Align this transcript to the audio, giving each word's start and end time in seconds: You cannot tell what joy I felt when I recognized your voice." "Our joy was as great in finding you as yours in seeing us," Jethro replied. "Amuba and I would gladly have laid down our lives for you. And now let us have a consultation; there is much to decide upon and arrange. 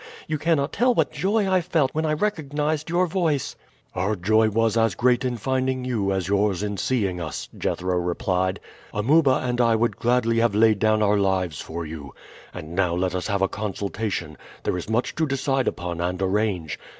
You 0.27 0.39
cannot 0.39 0.73
tell 0.73 0.95
what 0.95 1.11
joy 1.11 1.47
I 1.47 1.61
felt 1.61 1.91
when 1.93 2.07
I 2.07 2.13
recognized 2.13 2.89
your 2.89 3.05
voice." 3.05 3.55
"Our 3.93 4.15
joy 4.15 4.49
was 4.49 4.75
as 4.75 4.95
great 4.95 5.23
in 5.23 5.37
finding 5.37 5.85
you 5.85 6.11
as 6.11 6.27
yours 6.27 6.63
in 6.63 6.77
seeing 6.77 7.21
us," 7.21 7.49
Jethro 7.55 7.99
replied. 7.99 8.59
"Amuba 8.95 9.43
and 9.43 9.61
I 9.61 9.75
would 9.75 9.97
gladly 9.97 10.39
have 10.39 10.55
laid 10.55 10.79
down 10.79 11.03
our 11.03 11.17
lives 11.19 11.61
for 11.61 11.85
you. 11.85 12.15
And 12.51 12.73
now 12.73 12.95
let 12.95 13.13
us 13.13 13.27
have 13.27 13.43
a 13.43 13.47
consultation; 13.47 14.37
there 14.63 14.75
is 14.75 14.89
much 14.89 15.13
to 15.17 15.27
decide 15.27 15.67
upon 15.67 16.01
and 16.01 16.19
arrange. 16.19 16.79